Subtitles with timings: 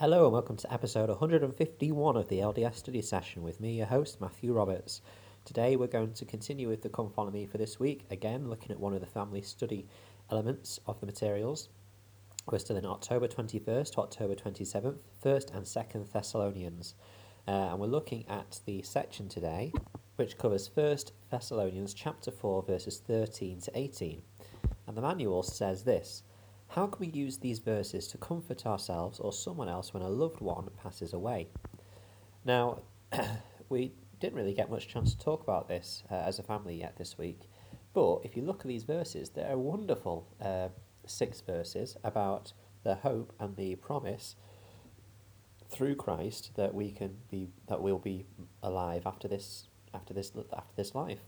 [0.00, 4.18] Hello and welcome to episode 151 of the LDS study session with me, your host,
[4.18, 5.02] Matthew Roberts.
[5.44, 8.70] Today we're going to continue with the Come Follow Me for this week, again looking
[8.70, 9.86] at one of the family study
[10.30, 11.68] elements of the materials.
[12.50, 16.94] We're still in October 21st October 27th, 1st and 2nd Thessalonians.
[17.46, 19.70] Uh, and we're looking at the section today
[20.16, 24.22] which covers 1st Thessalonians chapter 4 verses 13 to 18.
[24.86, 26.22] And the manual says this
[26.70, 30.40] How can we use these verses to comfort ourselves or someone else when a loved
[30.40, 31.48] one passes away?
[32.44, 32.82] Now,
[33.68, 36.96] we didn't really get much chance to talk about this uh, as a family yet
[36.96, 37.40] this week,
[37.92, 40.68] but if you look at these verses, they're wonderful uh,
[41.06, 42.52] six verses about
[42.84, 44.36] the hope and the promise
[45.68, 48.26] through Christ that we can be that we'll be
[48.62, 51.20] alive after this after this after this life.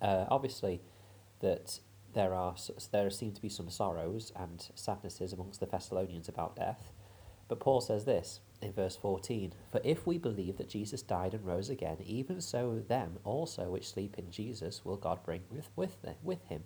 [0.00, 0.80] Uh, obviously,
[1.40, 1.80] that
[2.16, 2.56] there are
[2.90, 6.90] there seem to be some sorrows and sadnesses amongst the Thessalonians about death,
[7.46, 11.46] but Paul says this in verse fourteen: For if we believe that Jesus died and
[11.46, 16.04] rose again, even so them also which sleep in Jesus will God bring with with
[16.22, 16.64] with him.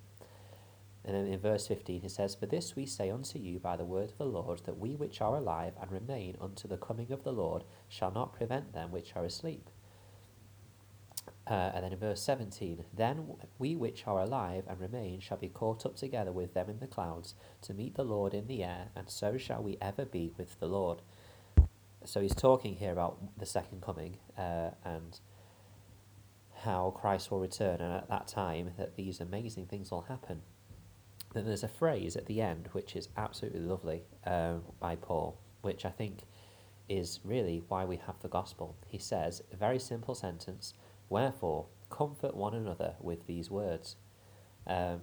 [1.04, 3.86] And then in verse 15 he says, For this we say unto you by the
[3.86, 7.24] word of the Lord, that we which are alive and remain unto the coming of
[7.24, 9.70] the Lord shall not prevent them which are asleep.
[11.50, 13.26] Uh, and then in verse 17, then
[13.58, 16.86] we which are alive and remain shall be caught up together with them in the
[16.86, 20.60] clouds to meet the Lord in the air, and so shall we ever be with
[20.60, 21.02] the Lord.
[22.04, 25.18] So he's talking here about the second coming uh, and
[26.62, 30.42] how Christ will return, and at that time that these amazing things will happen.
[31.34, 35.84] Then there's a phrase at the end which is absolutely lovely uh, by Paul, which
[35.84, 36.20] I think
[36.88, 38.76] is really why we have the gospel.
[38.86, 40.74] He says, a very simple sentence
[41.10, 43.96] Wherefore, comfort one another with these words.
[44.66, 45.02] Um,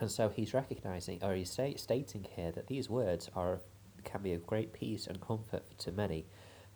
[0.00, 3.60] and so he's recognizing, or he's say, stating here that these words are
[4.04, 6.26] can be of great peace and comfort to many,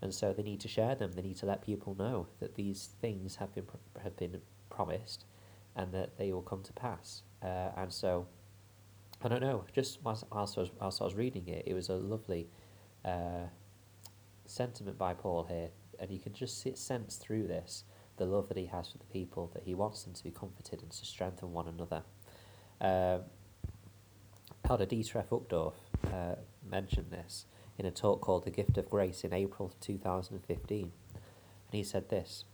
[0.03, 1.13] and so they need to share them.
[1.13, 3.67] They need to let people know that these things have been
[4.03, 5.25] have been promised,
[5.77, 7.23] and that they will come to pass.
[7.43, 8.27] Uh, and so,
[9.23, 9.65] I don't know.
[9.73, 12.49] Just whilst, whilst, I was, whilst I was reading it, it was a lovely
[13.05, 13.47] uh,
[14.45, 15.69] sentiment by Paul here,
[16.01, 17.85] and you can just sit, sense through this
[18.19, 20.83] the love that he has for the people, that he wants them to be comforted
[20.83, 22.03] and to strengthen one another.
[22.81, 23.23] Um,
[24.69, 25.75] Elder Dietrich Uchtdorf
[26.13, 26.37] uh,
[26.69, 27.47] mentioned this
[27.79, 30.83] in a talk called The Gift of Grace in April 2015.
[30.83, 30.93] And
[31.71, 32.45] he said this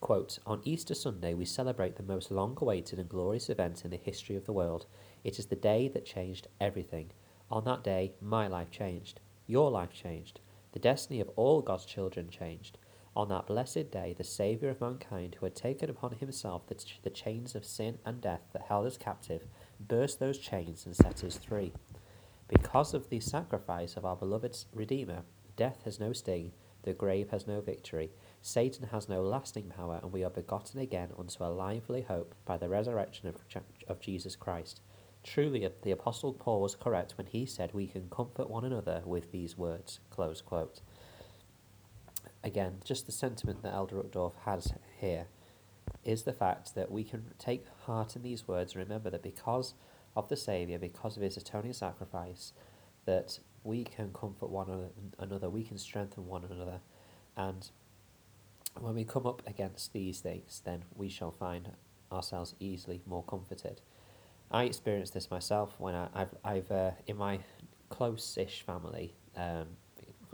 [0.00, 3.96] quote, On Easter Sunday, we celebrate the most long awaited and glorious event in the
[3.96, 4.86] history of the world.
[5.24, 7.10] It is the day that changed everything.
[7.50, 9.20] On that day, my life changed.
[9.46, 10.40] Your life changed.
[10.72, 12.78] The destiny of all God's children changed.
[13.16, 17.00] On that blessed day, the Saviour of mankind, who had taken upon himself the, ch-
[17.02, 19.46] the chains of sin and death that held us captive,
[19.80, 21.72] burst those chains and set us free.
[22.46, 25.22] Because of the sacrifice of our beloved Redeemer,
[25.56, 28.10] death has no sting, the grave has no victory,
[28.42, 32.58] Satan has no lasting power, and we are begotten again unto a lively hope by
[32.58, 33.36] the resurrection of,
[33.88, 34.82] of Jesus Christ.
[35.24, 39.32] Truly, the Apostle Paul was correct when he said we can comfort one another with
[39.32, 40.00] these words.
[40.10, 40.82] Close quote
[42.46, 45.26] again, just the sentiment that Elder Uchtdorf has here
[46.04, 49.74] is the fact that we can take heart in these words and remember that because
[50.16, 52.52] of the Saviour, because of his atoning sacrifice,
[53.04, 56.80] that we can comfort one another, we can strengthen one another,
[57.36, 57.70] and
[58.80, 61.72] when we come up against these things, then we shall find
[62.12, 63.80] ourselves easily more comforted.
[64.50, 67.40] I experienced this myself when I, have I've uh, in my
[67.88, 69.66] close-ish family, um,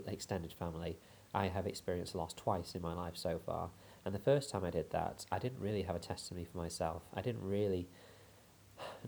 [0.05, 0.97] extended family,
[1.33, 3.71] I have experienced loss twice in my life so far.
[4.05, 7.03] And the first time I did that, I didn't really have a testimony for myself.
[7.13, 7.87] I didn't really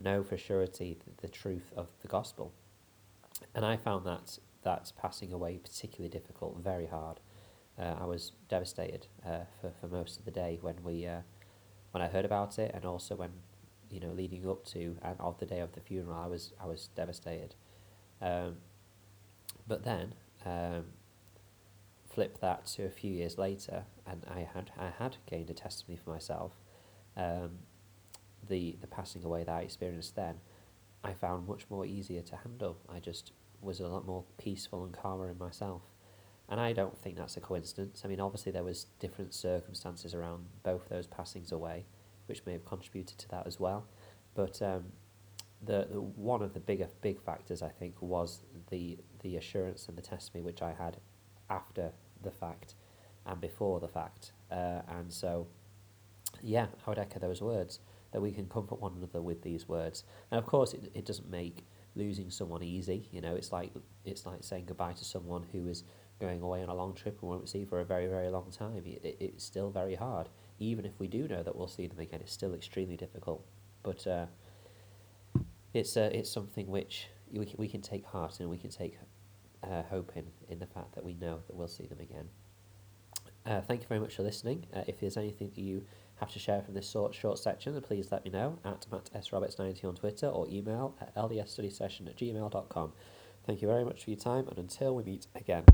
[0.02, 2.54] know for surety the, truth of the gospel.
[3.54, 7.20] And I found that that passing away particularly difficult, very hard.
[7.78, 11.22] Uh, I was devastated uh, for, for most of the day when we uh,
[11.92, 13.32] when I heard about it, and also when
[13.92, 16.66] you know leading up to and of the day of the funeral, I was I
[16.66, 17.54] was devastated.
[18.22, 18.58] Um,
[19.68, 20.14] but then
[20.46, 20.86] um,
[22.16, 26.00] flip that to a few years later, and I had I had gained a testimony
[26.04, 26.54] for myself.
[27.18, 27.60] Um,
[28.48, 30.36] the the passing away that I experienced then,
[31.04, 32.78] I found much more easier to handle.
[32.90, 35.82] I just was a lot more peaceful and calmer in myself,
[36.48, 38.04] and I don't think that's a coincidence.
[38.06, 41.86] I mean, obviously there was different circumstances around both those passings away,
[42.28, 43.86] which may have contributed to that as well,
[44.34, 44.62] but.
[44.62, 44.86] Um,
[45.64, 49.98] the, the one of the bigger big factors I think was the the assurance and
[49.98, 50.98] the testimony which I had
[51.50, 51.92] after
[52.26, 52.76] the fact
[53.26, 54.34] and before the fact.
[54.52, 55.48] Uh, and so,
[56.42, 57.80] yeah, I would echo those words
[58.12, 60.04] that we can comfort one another with these words.
[60.32, 63.08] And of course, it, it doesn't make losing someone easy.
[63.12, 63.72] You know, it's like
[64.04, 65.84] it's like saying goodbye to someone who is
[66.20, 68.84] going away on a long trip and won't see for a very very long time.
[68.86, 70.30] It, it, it's still very hard,
[70.60, 72.22] even if we do know that we'll see them again.
[72.22, 73.44] It's still extremely difficult,
[73.84, 74.26] but uh,
[75.74, 78.50] it's uh, it's something which we we can take heart in.
[78.50, 78.98] We can take
[79.70, 82.30] uh, hope in the fact that we know that we'll see them again.
[83.46, 84.66] Uh, thank you very much for listening.
[84.76, 85.84] Uh, if there's anything that you
[86.16, 89.10] have to share from this short, short section, then please let me know at Matt
[89.14, 89.30] S.
[89.30, 92.94] Roberts90 on Twitter or email at ldsstudysession at gmail.com.
[93.46, 95.66] Thank you very much for your time, and until we meet again.